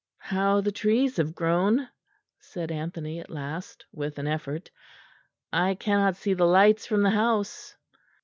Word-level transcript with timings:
"How 0.33 0.61
the 0.61 0.71
trees 0.71 1.17
have 1.17 1.35
grown!" 1.35 1.87
said 2.39 2.71
Anthony 2.71 3.19
at 3.19 3.29
last, 3.29 3.85
with 3.93 4.17
an 4.17 4.25
effort; 4.25 4.71
"I 5.53 5.75
cannot 5.75 6.15
see 6.15 6.33
the 6.33 6.47
lights 6.47 6.87
from 6.87 7.03
the 7.03 7.11
house." 7.11 7.75